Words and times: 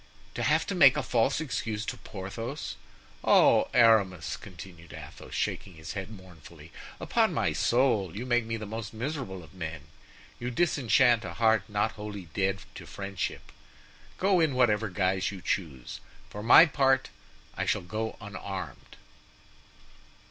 to 0.33 0.41
have 0.41 0.65
to 0.65 0.73
make 0.73 0.97
a 0.97 1.03
false 1.03 1.39
excuse 1.39 1.85
to 1.85 1.95
Porthos! 1.95 2.75
Oh, 3.23 3.67
Aramis!" 3.71 4.35
continued 4.35 4.93
Athos, 4.93 5.35
shaking 5.35 5.75
his 5.75 5.93
head 5.93 6.09
mournfully, 6.09 6.71
"upon 6.99 7.35
my 7.35 7.53
soul, 7.53 8.15
you 8.17 8.25
make 8.25 8.43
me 8.43 8.57
the 8.57 8.65
most 8.65 8.95
miserable 8.95 9.43
of 9.43 9.53
men; 9.53 9.81
you 10.39 10.49
disenchant 10.49 11.23
a 11.23 11.35
heart 11.35 11.69
not 11.69 11.91
wholly 11.91 12.25
dead 12.33 12.63
to 12.73 12.87
friendship. 12.87 13.51
Go 14.17 14.39
in 14.39 14.55
whatever 14.55 14.89
guise 14.89 15.29
you 15.31 15.39
choose; 15.39 15.99
for 16.31 16.41
my 16.41 16.65
part, 16.65 17.11
I 17.55 17.67
shall 17.67 17.83
go 17.83 18.17
unarmed." 18.19 18.95